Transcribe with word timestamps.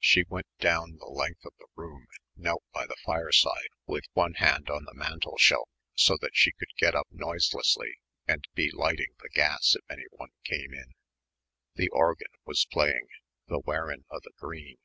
She 0.00 0.22
went 0.26 0.46
down 0.60 0.96
the 0.96 1.04
length 1.10 1.44
of 1.44 1.52
the 1.58 1.66
room 1.74 2.06
and 2.16 2.42
knelt 2.42 2.62
by 2.72 2.86
the 2.86 2.96
fireside 3.04 3.68
with 3.84 4.06
one 4.14 4.32
hand 4.32 4.70
on 4.70 4.84
the 4.86 4.94
mantel 4.94 5.36
shelf 5.36 5.68
so 5.94 6.16
that 6.22 6.30
she 6.34 6.52
could 6.52 6.74
get 6.78 6.94
up 6.94 7.06
noiselessly 7.10 7.98
and 8.26 8.48
be 8.54 8.70
lighting 8.72 9.12
the 9.18 9.28
gas 9.28 9.76
if 9.76 9.84
anyone 9.90 10.30
came 10.42 10.72
in. 10.72 10.94
The 11.74 11.90
organ 11.90 12.32
was 12.46 12.64
playing 12.64 13.08
"The 13.48 13.58
Wearin' 13.60 14.06
o' 14.10 14.20
the 14.24 14.32
Green." 14.38 14.78